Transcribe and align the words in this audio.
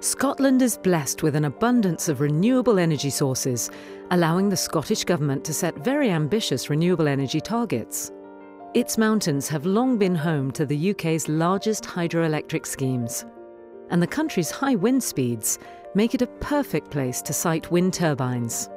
Scotland 0.00 0.62
is 0.62 0.78
blessed 0.78 1.24
with 1.24 1.34
an 1.34 1.46
abundance 1.46 2.08
of 2.08 2.20
renewable 2.20 2.78
energy 2.78 3.10
sources, 3.10 3.68
allowing 4.12 4.48
the 4.48 4.56
Scottish 4.56 5.02
Government 5.02 5.44
to 5.44 5.52
set 5.52 5.84
very 5.84 6.08
ambitious 6.08 6.70
renewable 6.70 7.08
energy 7.08 7.40
targets. 7.40 8.12
Its 8.74 8.96
mountains 8.96 9.48
have 9.48 9.66
long 9.66 9.98
been 9.98 10.14
home 10.14 10.52
to 10.52 10.64
the 10.64 10.90
UK's 10.90 11.28
largest 11.28 11.82
hydroelectric 11.82 12.64
schemes. 12.64 13.24
And 13.90 14.00
the 14.00 14.06
country's 14.06 14.52
high 14.52 14.76
wind 14.76 15.02
speeds 15.02 15.58
make 15.96 16.14
it 16.14 16.22
a 16.22 16.28
perfect 16.38 16.92
place 16.92 17.20
to 17.22 17.32
site 17.32 17.68
wind 17.72 17.92
turbines. 17.92 18.70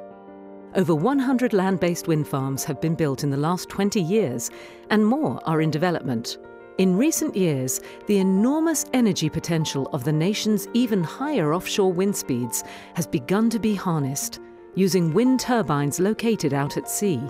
Over 0.74 0.96
100 0.96 1.52
land 1.52 1.78
based 1.78 2.08
wind 2.08 2.26
farms 2.26 2.64
have 2.64 2.80
been 2.80 2.96
built 2.96 3.22
in 3.22 3.30
the 3.30 3.36
last 3.36 3.68
20 3.68 4.00
years, 4.00 4.50
and 4.90 5.06
more 5.06 5.40
are 5.44 5.60
in 5.60 5.70
development. 5.70 6.38
In 6.78 6.96
recent 6.96 7.36
years, 7.36 7.82
the 8.06 8.18
enormous 8.18 8.86
energy 8.94 9.28
potential 9.28 9.90
of 9.92 10.04
the 10.04 10.12
nation's 10.12 10.68
even 10.72 11.04
higher 11.04 11.52
offshore 11.52 11.92
wind 11.92 12.16
speeds 12.16 12.64
has 12.94 13.06
begun 13.06 13.50
to 13.50 13.58
be 13.58 13.74
harnessed, 13.74 14.40
using 14.74 15.12
wind 15.12 15.38
turbines 15.40 16.00
located 16.00 16.54
out 16.54 16.78
at 16.78 16.88
sea. 16.88 17.20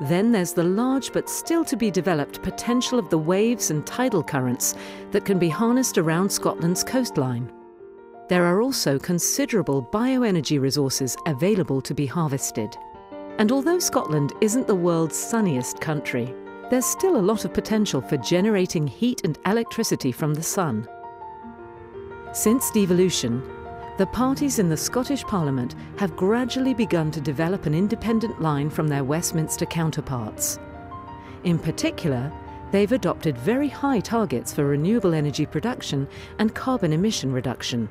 Then 0.00 0.32
there's 0.32 0.52
the 0.52 0.64
large 0.64 1.12
but 1.12 1.30
still 1.30 1.64
to 1.66 1.76
be 1.76 1.92
developed 1.92 2.42
potential 2.42 2.98
of 2.98 3.08
the 3.08 3.18
waves 3.18 3.70
and 3.70 3.86
tidal 3.86 4.22
currents 4.22 4.74
that 5.12 5.24
can 5.24 5.38
be 5.38 5.48
harnessed 5.48 5.98
around 5.98 6.30
Scotland's 6.30 6.82
coastline. 6.82 7.52
There 8.28 8.44
are 8.44 8.62
also 8.62 8.98
considerable 8.98 9.82
bioenergy 9.92 10.60
resources 10.60 11.16
available 11.26 11.80
to 11.82 11.94
be 11.94 12.06
harvested. 12.06 12.76
And 13.38 13.52
although 13.52 13.78
Scotland 13.78 14.32
isn't 14.40 14.66
the 14.66 14.74
world's 14.74 15.16
sunniest 15.16 15.80
country, 15.80 16.34
there's 16.70 16.86
still 16.86 17.16
a 17.16 17.20
lot 17.20 17.44
of 17.44 17.52
potential 17.52 18.00
for 18.00 18.16
generating 18.16 18.86
heat 18.86 19.22
and 19.24 19.38
electricity 19.44 20.12
from 20.12 20.34
the 20.34 20.42
sun. 20.42 20.88
Since 22.32 22.70
devolution, 22.70 23.42
the 23.98 24.06
parties 24.06 24.60
in 24.60 24.68
the 24.68 24.76
Scottish 24.76 25.24
Parliament 25.24 25.74
have 25.98 26.16
gradually 26.16 26.72
begun 26.72 27.10
to 27.10 27.20
develop 27.20 27.66
an 27.66 27.74
independent 27.74 28.40
line 28.40 28.70
from 28.70 28.86
their 28.86 29.02
Westminster 29.02 29.66
counterparts. 29.66 30.60
In 31.42 31.58
particular, 31.58 32.32
they've 32.70 32.92
adopted 32.92 33.36
very 33.36 33.68
high 33.68 33.98
targets 33.98 34.54
for 34.54 34.64
renewable 34.64 35.12
energy 35.12 35.46
production 35.46 36.06
and 36.38 36.54
carbon 36.54 36.92
emission 36.92 37.32
reduction. 37.32 37.88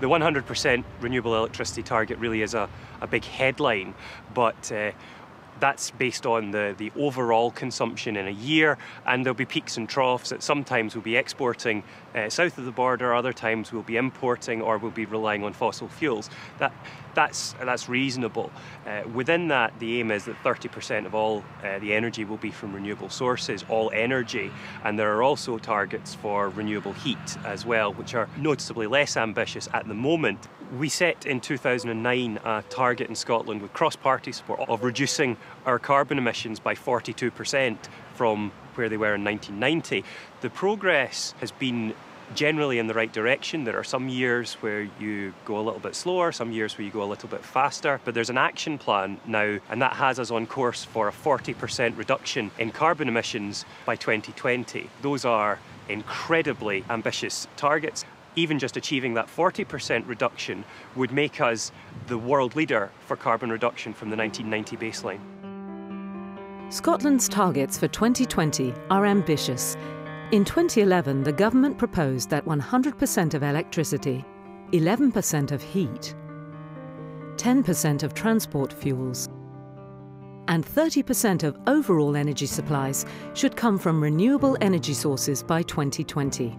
The 0.00 0.08
100% 0.08 0.82
renewable 1.00 1.36
electricity 1.36 1.84
target 1.84 2.18
really 2.18 2.42
is 2.42 2.54
a, 2.54 2.68
a 3.00 3.06
big 3.06 3.24
headline, 3.24 3.94
but 4.34 4.72
uh, 4.72 4.90
that's 5.62 5.92
based 5.92 6.26
on 6.26 6.50
the, 6.50 6.74
the 6.76 6.90
overall 6.96 7.52
consumption 7.52 8.16
in 8.16 8.26
a 8.26 8.32
year, 8.32 8.76
and 9.06 9.24
there'll 9.24 9.32
be 9.32 9.44
peaks 9.44 9.76
and 9.76 9.88
troughs 9.88 10.30
that 10.30 10.42
sometimes 10.42 10.96
we'll 10.96 11.04
be 11.04 11.14
exporting 11.14 11.84
uh, 12.16 12.28
south 12.28 12.58
of 12.58 12.64
the 12.64 12.72
border, 12.72 13.14
other 13.14 13.32
times 13.32 13.72
we'll 13.72 13.82
be 13.84 13.96
importing 13.96 14.60
or 14.60 14.76
we'll 14.76 14.90
be 14.90 15.06
relying 15.06 15.44
on 15.44 15.52
fossil 15.52 15.86
fuels. 15.86 16.28
That, 16.58 16.72
that's, 17.14 17.52
that's 17.62 17.88
reasonable. 17.88 18.50
Uh, 18.86 19.02
within 19.14 19.48
that, 19.48 19.78
the 19.78 20.00
aim 20.00 20.10
is 20.10 20.24
that 20.24 20.36
30% 20.42 21.06
of 21.06 21.14
all 21.14 21.44
uh, 21.62 21.78
the 21.78 21.94
energy 21.94 22.24
will 22.24 22.38
be 22.38 22.50
from 22.50 22.74
renewable 22.74 23.08
sources, 23.08 23.64
all 23.68 23.90
energy, 23.94 24.50
and 24.82 24.98
there 24.98 25.14
are 25.14 25.22
also 25.22 25.58
targets 25.58 26.14
for 26.14 26.48
renewable 26.48 26.92
heat 26.92 27.36
as 27.44 27.64
well, 27.64 27.92
which 27.92 28.16
are 28.16 28.28
noticeably 28.36 28.88
less 28.88 29.16
ambitious 29.16 29.68
at 29.72 29.86
the 29.86 29.94
moment. 29.94 30.48
We 30.76 30.88
set 30.88 31.26
in 31.26 31.40
2009 31.40 32.40
a 32.44 32.64
target 32.70 33.08
in 33.10 33.14
Scotland 33.14 33.60
with 33.60 33.74
cross 33.74 33.94
party 33.94 34.32
support 34.32 34.60
of 34.68 34.82
reducing 34.82 35.36
our 35.66 35.78
carbon 35.78 36.18
emissions 36.18 36.60
by 36.60 36.74
42% 36.74 37.76
from 38.14 38.52
where 38.74 38.88
they 38.88 38.96
were 38.96 39.14
in 39.14 39.24
1990. 39.24 40.04
The 40.40 40.50
progress 40.50 41.34
has 41.40 41.52
been 41.52 41.94
generally 42.34 42.78
in 42.78 42.86
the 42.86 42.94
right 42.94 43.12
direction. 43.12 43.64
There 43.64 43.78
are 43.78 43.84
some 43.84 44.08
years 44.08 44.54
where 44.54 44.88
you 44.98 45.34
go 45.44 45.58
a 45.58 45.62
little 45.62 45.80
bit 45.80 45.94
slower, 45.94 46.32
some 46.32 46.52
years 46.52 46.76
where 46.78 46.84
you 46.84 46.90
go 46.90 47.02
a 47.02 47.04
little 47.04 47.28
bit 47.28 47.44
faster, 47.44 48.00
but 48.04 48.14
there's 48.14 48.30
an 48.30 48.38
action 48.38 48.78
plan 48.78 49.20
now, 49.26 49.58
and 49.68 49.82
that 49.82 49.94
has 49.94 50.18
us 50.18 50.30
on 50.30 50.46
course 50.46 50.84
for 50.84 51.08
a 51.08 51.12
40% 51.12 51.96
reduction 51.98 52.50
in 52.58 52.70
carbon 52.70 53.08
emissions 53.08 53.64
by 53.84 53.96
2020. 53.96 54.88
Those 55.02 55.24
are 55.24 55.58
incredibly 55.88 56.84
ambitious 56.88 57.46
targets 57.56 58.04
even 58.36 58.58
just 58.58 58.76
achieving 58.76 59.14
that 59.14 59.26
40% 59.26 60.08
reduction 60.08 60.64
would 60.96 61.12
make 61.12 61.40
us 61.40 61.70
the 62.06 62.18
world 62.18 62.56
leader 62.56 62.90
for 63.06 63.16
carbon 63.16 63.50
reduction 63.50 63.92
from 63.92 64.10
the 64.10 64.16
1990 64.16 64.76
baseline. 64.76 65.31
Scotland's 66.72 67.28
targets 67.28 67.76
for 67.76 67.86
2020 67.86 68.72
are 68.88 69.04
ambitious. 69.04 69.76
In 70.30 70.42
2011, 70.42 71.22
the 71.22 71.30
government 71.30 71.76
proposed 71.76 72.30
that 72.30 72.46
100% 72.46 73.34
of 73.34 73.42
electricity, 73.42 74.24
11% 74.72 75.52
of 75.52 75.62
heat, 75.62 76.14
10% 77.36 78.02
of 78.02 78.14
transport 78.14 78.72
fuels, 78.72 79.28
and 80.48 80.64
30% 80.64 81.42
of 81.42 81.58
overall 81.66 82.16
energy 82.16 82.46
supplies 82.46 83.04
should 83.34 83.54
come 83.54 83.78
from 83.78 84.02
renewable 84.02 84.56
energy 84.62 84.94
sources 84.94 85.42
by 85.42 85.60
2020. 85.60 86.58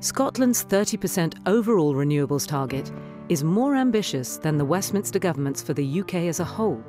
Scotland's 0.00 0.64
30% 0.64 1.34
overall 1.44 1.94
renewables 1.94 2.48
target 2.48 2.90
is 3.28 3.44
more 3.44 3.76
ambitious 3.76 4.38
than 4.38 4.56
the 4.56 4.64
Westminster 4.64 5.18
government's 5.18 5.60
for 5.60 5.74
the 5.74 6.00
UK 6.00 6.14
as 6.14 6.40
a 6.40 6.44
whole, 6.44 6.82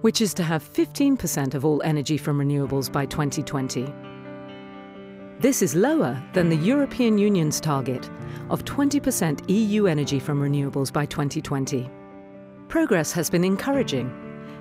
which 0.00 0.20
is 0.20 0.32
to 0.34 0.42
have 0.42 0.62
15% 0.62 1.54
of 1.54 1.64
all 1.64 1.82
energy 1.82 2.16
from 2.16 2.38
renewables 2.38 2.90
by 2.90 3.06
2020. 3.06 3.92
This 5.40 5.62
is 5.62 5.74
lower 5.74 6.20
than 6.32 6.48
the 6.48 6.56
European 6.56 7.16
Union's 7.16 7.60
target 7.60 8.10
of 8.50 8.64
20% 8.64 9.48
EU 9.48 9.86
energy 9.86 10.18
from 10.18 10.40
renewables 10.40 10.92
by 10.92 11.06
2020. 11.06 11.88
Progress 12.68 13.12
has 13.12 13.30
been 13.30 13.44
encouraging, 13.44 14.10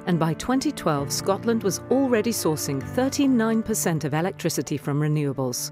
and 0.05 0.19
by 0.19 0.33
2012 0.35 1.11
Scotland 1.11 1.63
was 1.63 1.81
already 1.91 2.31
sourcing 2.31 2.81
39% 2.95 4.03
of 4.03 4.13
electricity 4.13 4.77
from 4.77 4.99
renewables. 4.99 5.71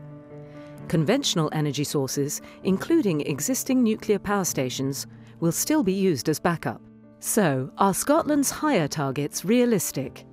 Conventional 0.88 1.50
energy 1.54 1.84
sources, 1.84 2.42
including 2.64 3.22
existing 3.22 3.84
nuclear 3.84 4.20
power 4.20 4.44
stations, 4.44 5.08
will 5.40 5.52
still 5.52 5.84
be 5.84 5.94
used 5.94 6.30
as 6.30 6.40
backup. 6.40 6.82
So, 7.20 7.72
are 7.78 7.94
Scotland's 7.94 8.52
higher 8.52 8.88
targets 8.88 9.46
realistic? 9.46 10.26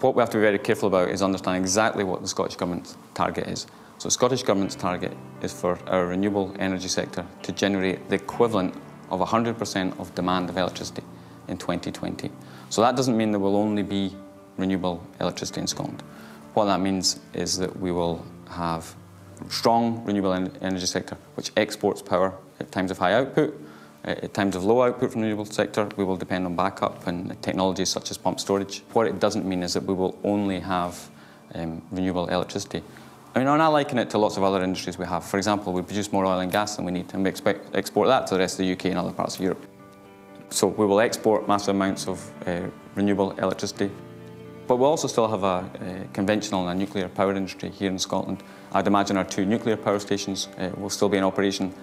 What 0.00 0.14
we 0.16 0.20
have 0.20 0.30
to 0.30 0.38
be 0.38 0.42
very 0.42 0.58
careful 0.58 0.88
about 0.88 1.10
is 1.10 1.22
understanding 1.22 1.62
exactly 1.62 2.02
what 2.02 2.22
the 2.22 2.28
Scottish 2.28 2.56
Government's 2.56 2.96
target 3.14 3.46
is. 3.48 3.66
So, 3.98 4.08
Scottish 4.08 4.42
Government's 4.42 4.74
target 4.74 5.16
is 5.42 5.52
for 5.52 5.78
our 5.88 6.06
renewable 6.06 6.54
energy 6.58 6.88
sector 6.88 7.24
to 7.42 7.52
generate 7.52 8.08
the 8.08 8.16
equivalent 8.16 8.74
of 9.10 9.20
100% 9.20 10.00
of 10.00 10.14
demand 10.14 10.48
of 10.48 10.56
electricity 10.56 11.02
in 11.48 11.58
2020. 11.58 12.30
So, 12.70 12.80
that 12.80 12.96
doesn't 12.96 13.16
mean 13.16 13.30
there 13.30 13.40
will 13.40 13.56
only 13.56 13.82
be 13.82 14.14
renewable 14.56 15.06
electricity 15.20 15.60
in 15.60 15.66
Scotland. 15.66 16.02
What 16.54 16.66
that 16.66 16.80
means 16.80 17.20
is 17.32 17.58
that 17.58 17.76
we 17.78 17.92
will 17.92 18.24
have 18.48 18.94
strong 19.48 20.04
renewable 20.04 20.32
en 20.32 20.56
energy 20.60 20.86
sector 20.86 21.16
which 21.34 21.50
exports 21.56 22.00
power 22.00 22.32
at 22.60 22.70
times 22.70 22.90
of 22.90 22.98
high 22.98 23.14
output. 23.14 23.60
Uh, 24.04 24.10
at 24.22 24.34
times 24.34 24.54
of 24.54 24.64
low 24.64 24.82
output 24.82 25.12
from 25.12 25.22
the 25.22 25.26
renewable 25.26 25.46
sector, 25.46 25.88
we 25.96 26.04
will 26.04 26.16
depend 26.16 26.44
on 26.44 26.54
backup 26.54 27.06
and 27.06 27.40
technologies 27.42 27.88
such 27.88 28.10
as 28.10 28.18
pump 28.18 28.38
storage. 28.38 28.82
What 28.92 29.06
it 29.06 29.18
doesn't 29.18 29.46
mean 29.46 29.62
is 29.62 29.74
that 29.74 29.84
we 29.84 29.94
will 29.94 30.18
only 30.24 30.60
have 30.60 31.08
um, 31.54 31.80
renewable 31.90 32.26
electricity. 32.28 32.82
I 33.34 33.38
mean, 33.38 33.48
and 33.48 33.62
I 33.62 33.66
liken 33.66 33.98
it 33.98 34.10
to 34.10 34.18
lots 34.18 34.36
of 34.36 34.42
other 34.42 34.62
industries 34.62 34.98
we 34.98 35.06
have. 35.06 35.24
For 35.24 35.38
example, 35.38 35.72
we 35.72 35.82
produce 35.82 36.12
more 36.12 36.24
oil 36.24 36.40
and 36.40 36.52
gas 36.52 36.76
than 36.76 36.84
we 36.84 36.92
need, 36.92 37.12
and 37.14 37.24
we 37.24 37.30
expect, 37.30 37.74
export 37.74 38.08
that 38.08 38.26
to 38.28 38.34
the 38.34 38.40
rest 38.40 38.60
of 38.60 38.66
the 38.66 38.72
UK 38.72 38.86
and 38.86 38.98
other 38.98 39.12
parts 39.12 39.36
of 39.36 39.40
Europe. 39.40 39.66
So 40.50 40.68
we 40.68 40.86
will 40.86 41.00
export 41.00 41.48
massive 41.48 41.74
amounts 41.74 42.06
of 42.06 42.30
uh, 42.46 42.68
renewable 42.94 43.32
electricity 43.32 43.90
but 44.66 44.76
we'll 44.76 44.88
also 44.88 45.08
still 45.08 45.28
have 45.28 45.44
a, 45.44 45.70
a 45.80 46.08
conventional 46.12 46.66
and 46.68 46.76
a 46.76 46.84
nuclear 46.84 47.08
power 47.08 47.34
industry 47.34 47.70
here 47.70 47.90
in 47.90 47.98
Scotland. 47.98 48.42
I'd 48.72 48.86
imagine 48.86 49.16
our 49.16 49.24
two 49.24 49.44
nuclear 49.44 49.76
power 49.76 49.98
stations 49.98 50.48
uh, 50.58 50.70
will 50.76 50.90
still 50.90 51.08
be 51.08 51.18
in 51.18 51.24
operation 51.24 51.74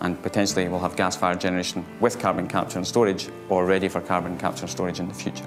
and 0.00 0.20
potentially 0.22 0.68
we'll 0.68 0.80
have 0.80 0.96
gas-fired 0.96 1.40
generation 1.40 1.84
with 2.00 2.18
carbon 2.18 2.46
capture 2.46 2.78
and 2.78 2.86
storage 2.86 3.28
or 3.48 3.66
ready 3.66 3.88
for 3.88 4.00
carbon 4.00 4.38
capture 4.38 4.62
and 4.62 4.70
storage 4.70 5.00
in 5.00 5.08
the 5.08 5.14
future. 5.14 5.46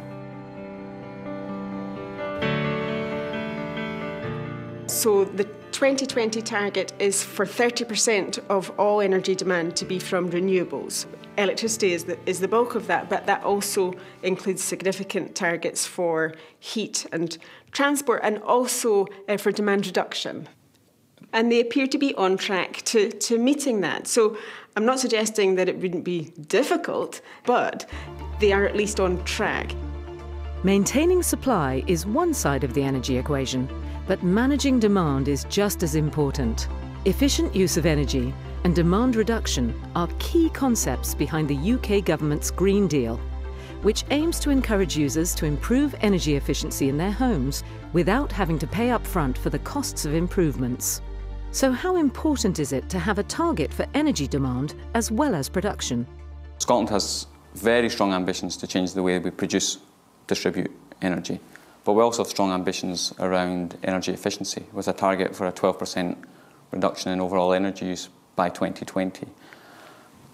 So 4.87 5.23
the 5.25 5.45
2020 5.71 6.41
target 6.41 6.93
is 6.99 7.23
for 7.23 7.45
30% 7.45 8.39
of 8.49 8.69
all 8.77 9.01
energy 9.01 9.33
demand 9.33 9.75
to 9.77 9.85
be 9.85 9.97
from 9.97 10.29
renewables. 10.29 11.05
Electricity 11.37 11.93
is 11.93 12.03
the, 12.03 12.19
is 12.29 12.39
the 12.41 12.47
bulk 12.47 12.75
of 12.75 12.87
that, 12.87 13.09
but 13.09 13.25
that 13.25 13.43
also 13.43 13.93
includes 14.21 14.61
significant 14.61 15.33
targets 15.33 15.87
for 15.87 16.33
heat 16.59 17.07
and 17.11 17.37
transport 17.71 18.19
and 18.21 18.37
also 18.43 19.07
uh, 19.27 19.37
for 19.37 19.51
demand 19.51 19.87
reduction. 19.87 20.49
And 21.33 21.51
they 21.51 21.61
appear 21.61 21.87
to 21.87 21.97
be 21.97 22.13
on 22.15 22.37
track 22.37 22.81
to, 22.85 23.09
to 23.09 23.37
meeting 23.37 23.81
that. 23.81 24.07
So 24.07 24.37
I'm 24.75 24.85
not 24.85 24.99
suggesting 24.99 25.55
that 25.55 25.69
it 25.69 25.77
wouldn't 25.77 26.03
be 26.03 26.31
difficult, 26.47 27.21
but 27.45 27.89
they 28.39 28.51
are 28.51 28.65
at 28.65 28.75
least 28.75 28.99
on 28.99 29.23
track. 29.23 29.73
Maintaining 30.63 31.23
supply 31.23 31.83
is 31.87 32.05
one 32.05 32.33
side 32.33 32.63
of 32.63 32.73
the 32.73 32.83
energy 32.83 33.17
equation, 33.17 33.67
but 34.07 34.23
managing 34.23 34.79
demand 34.79 35.27
is 35.27 35.45
just 35.45 35.83
as 35.83 35.95
important. 35.95 36.67
Efficient 37.05 37.55
use 37.55 37.77
of 37.77 37.85
energy 37.85 38.33
and 38.63 38.75
demand 38.75 39.15
reduction 39.15 39.73
are 39.95 40.07
key 40.19 40.49
concepts 40.51 41.15
behind 41.15 41.47
the 41.47 41.73
UK 41.73 42.05
government's 42.05 42.51
Green 42.51 42.87
Deal, 42.87 43.17
which 43.81 44.05
aims 44.11 44.39
to 44.39 44.51
encourage 44.51 44.95
users 44.95 45.33
to 45.35 45.45
improve 45.45 45.95
energy 46.01 46.35
efficiency 46.35 46.89
in 46.89 46.97
their 46.97 47.11
homes 47.11 47.63
without 47.93 48.31
having 48.31 48.59
to 48.59 48.67
pay 48.67 48.91
up 48.91 49.05
front 49.05 49.37
for 49.37 49.49
the 49.49 49.59
costs 49.59 50.05
of 50.05 50.13
improvements. 50.13 51.01
So 51.53 51.73
how 51.73 51.97
important 51.97 52.59
is 52.59 52.71
it 52.71 52.87
to 52.89 52.97
have 52.99 53.19
a 53.19 53.23
target 53.23 53.73
for 53.73 53.85
energy 53.93 54.25
demand 54.25 54.73
as 54.93 55.11
well 55.11 55.35
as 55.35 55.49
production? 55.49 56.07
Scotland 56.59 56.89
has 56.89 57.27
very 57.55 57.89
strong 57.89 58.13
ambitions 58.13 58.55
to 58.57 58.67
change 58.67 58.93
the 58.93 59.03
way 59.03 59.19
we 59.19 59.31
produce, 59.31 59.77
distribute 60.27 60.71
energy. 61.01 61.41
But 61.83 61.93
we 61.93 62.03
also 62.03 62.23
have 62.23 62.29
strong 62.29 62.51
ambitions 62.51 63.13
around 63.19 63.77
energy 63.83 64.13
efficiency 64.13 64.63
with 64.71 64.87
a 64.87 64.93
target 64.93 65.35
for 65.35 65.45
a 65.45 65.51
12% 65.51 66.15
reduction 66.71 67.11
in 67.11 67.19
overall 67.19 67.51
energy 67.51 67.85
use 67.85 68.07
by 68.37 68.47
2020. 68.47 69.27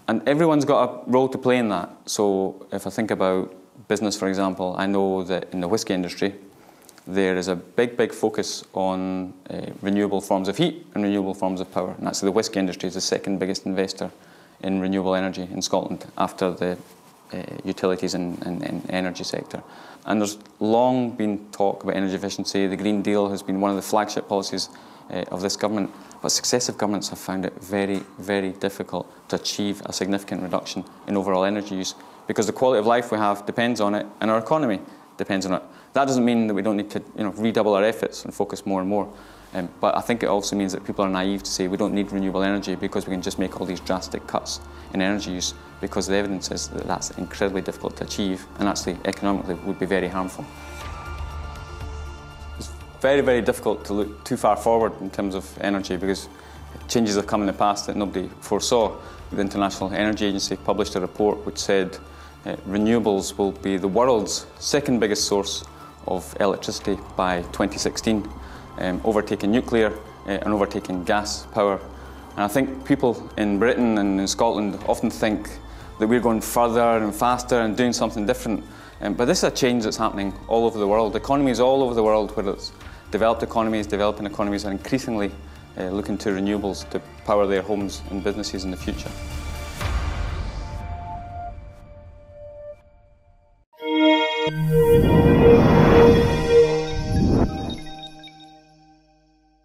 And 0.06 0.26
everyone's 0.28 0.64
got 0.64 0.88
a 0.88 1.10
role 1.10 1.28
to 1.30 1.38
play 1.38 1.58
in 1.58 1.68
that. 1.70 1.90
So 2.06 2.64
if 2.70 2.86
I 2.86 2.90
think 2.90 3.10
about 3.10 3.52
business, 3.88 4.16
for 4.16 4.28
example, 4.28 4.76
I 4.78 4.86
know 4.86 5.24
that 5.24 5.52
in 5.52 5.62
the 5.62 5.68
whisky 5.68 5.94
industry, 5.94 6.36
there 7.08 7.36
is 7.36 7.48
a 7.48 7.56
big, 7.56 7.96
big 7.96 8.12
focus 8.12 8.62
on 8.74 9.32
uh, 9.48 9.70
renewable 9.80 10.20
forms 10.20 10.46
of 10.46 10.58
heat 10.58 10.86
and 10.94 11.02
renewable 11.02 11.32
forms 11.32 11.58
of 11.58 11.72
power. 11.72 11.94
And 11.96 12.06
that's 12.06 12.20
the 12.20 12.30
whisky 12.30 12.60
industry 12.60 12.86
is 12.86 12.94
the 12.94 13.00
second 13.00 13.38
biggest 13.38 13.64
investor 13.64 14.10
in 14.60 14.80
renewable 14.80 15.14
energy 15.14 15.48
in 15.50 15.62
Scotland 15.62 16.04
after 16.18 16.50
the 16.50 16.76
uh, 17.32 17.42
utilities 17.64 18.12
and, 18.12 18.40
and, 18.44 18.62
and, 18.62 18.90
energy 18.90 19.24
sector. 19.24 19.62
And 20.04 20.20
there's 20.20 20.38
long 20.60 21.12
been 21.12 21.50
talk 21.50 21.82
about 21.82 21.96
energy 21.96 22.14
efficiency. 22.14 22.66
The 22.66 22.76
Green 22.76 23.00
Deal 23.00 23.30
has 23.30 23.42
been 23.42 23.60
one 23.60 23.70
of 23.70 23.76
the 23.76 23.82
flagship 23.82 24.28
policies 24.28 24.68
uh, 25.10 25.24
of 25.30 25.40
this 25.40 25.56
government, 25.56 25.90
but 26.20 26.28
successive 26.28 26.76
governments 26.76 27.08
have 27.08 27.18
found 27.18 27.46
it 27.46 27.54
very, 27.54 28.02
very 28.18 28.52
difficult 28.52 29.10
to 29.28 29.36
achieve 29.36 29.80
a 29.86 29.94
significant 29.94 30.42
reduction 30.42 30.84
in 31.06 31.16
overall 31.16 31.44
energy 31.44 31.74
use 31.74 31.94
because 32.26 32.46
the 32.46 32.52
quality 32.52 32.78
of 32.78 32.86
life 32.86 33.10
we 33.10 33.16
have 33.16 33.46
depends 33.46 33.80
on 33.80 33.94
it 33.94 34.06
and 34.20 34.30
our 34.30 34.38
economy 34.38 34.80
depends 35.18 35.44
on 35.44 35.52
it. 35.54 35.62
That 35.92 36.06
doesn't 36.06 36.24
mean 36.24 36.46
that 36.46 36.54
we 36.54 36.62
don't 36.62 36.76
need 36.76 36.90
to 36.90 37.02
you 37.16 37.24
know, 37.24 37.30
redouble 37.30 37.74
our 37.74 37.84
efforts 37.84 38.24
and 38.24 38.32
focus 38.32 38.64
more 38.64 38.80
and 38.80 38.88
more. 38.88 39.12
Um, 39.54 39.68
but 39.80 39.96
I 39.96 40.00
think 40.00 40.22
it 40.22 40.26
also 40.26 40.56
means 40.56 40.72
that 40.72 40.84
people 40.84 41.04
are 41.04 41.08
naive 41.08 41.42
to 41.42 41.50
say 41.50 41.68
we 41.68 41.78
don't 41.78 41.94
need 41.94 42.12
renewable 42.12 42.42
energy 42.42 42.74
because 42.74 43.06
we 43.06 43.12
can 43.12 43.22
just 43.22 43.38
make 43.38 43.60
all 43.60 43.66
these 43.66 43.80
drastic 43.80 44.26
cuts 44.26 44.60
in 44.92 45.00
energy 45.00 45.32
use 45.32 45.54
because 45.80 46.06
the 46.06 46.16
evidence 46.16 46.50
is 46.50 46.68
that 46.68 46.86
that's 46.86 47.10
incredibly 47.12 47.62
difficult 47.62 47.96
to 47.96 48.04
achieve 48.04 48.46
and 48.58 48.68
actually 48.68 48.98
economically 49.06 49.54
would 49.54 49.78
be 49.78 49.86
very 49.86 50.08
harmful. 50.08 50.44
It's 52.58 52.70
very, 53.00 53.22
very 53.22 53.40
difficult 53.40 53.84
to 53.86 53.94
look 53.94 54.24
too 54.24 54.36
far 54.36 54.56
forward 54.56 54.92
in 55.00 55.10
terms 55.10 55.34
of 55.34 55.46
energy 55.60 55.96
because 55.96 56.28
changes 56.88 57.16
have 57.16 57.26
come 57.26 57.40
in 57.40 57.46
the 57.46 57.52
past 57.52 57.86
that 57.86 57.96
nobody 57.96 58.28
foresaw. 58.40 58.96
The 59.30 59.40
International 59.40 59.92
Energy 59.92 60.26
Agency 60.26 60.56
published 60.56 60.94
a 60.94 61.00
report 61.00 61.44
which 61.46 61.58
said 61.58 61.98
uh, 62.46 62.56
renewables 62.68 63.36
will 63.36 63.52
be 63.52 63.76
the 63.76 63.88
world's 63.88 64.46
second 64.58 65.00
biggest 65.00 65.24
source 65.24 65.64
of 66.06 66.34
electricity 66.40 66.98
by 67.16 67.42
2016 67.42 68.28
um, 68.78 69.00
overtaking 69.04 69.50
nuclear 69.50 69.92
uh, 70.26 70.30
and 70.30 70.48
overtaking 70.48 71.04
gas 71.04 71.46
power. 71.46 71.80
And 72.32 72.44
I 72.44 72.48
think 72.48 72.86
people 72.86 73.30
in 73.36 73.58
Britain 73.58 73.98
and 73.98 74.20
in 74.20 74.28
Scotland 74.28 74.78
often 74.86 75.10
think 75.10 75.50
that 75.98 76.06
we're 76.06 76.20
going 76.20 76.40
further 76.40 76.98
and 76.98 77.14
faster 77.14 77.60
and 77.60 77.76
doing 77.76 77.92
something 77.92 78.26
different. 78.26 78.64
Um, 79.00 79.14
but 79.14 79.24
this 79.24 79.38
is 79.38 79.44
a 79.44 79.50
change 79.50 79.84
that's 79.84 79.96
happening 79.96 80.32
all 80.46 80.64
over 80.66 80.78
the 80.78 80.86
world. 80.86 81.16
Economies 81.16 81.60
all 81.60 81.82
over 81.82 81.94
the 81.94 82.02
world, 82.02 82.36
whether 82.36 82.52
it's 82.52 82.72
developed 83.10 83.42
economies, 83.42 83.86
developing 83.86 84.26
economies, 84.26 84.64
are 84.64 84.70
increasingly 84.70 85.32
uh, 85.76 85.84
looking 85.90 86.18
to 86.18 86.30
renewables 86.30 86.88
to 86.90 87.00
power 87.24 87.46
their 87.46 87.62
homes 87.62 88.02
and 88.10 88.22
businesses 88.22 88.64
in 88.64 88.70
the 88.70 88.76
future. 88.76 89.10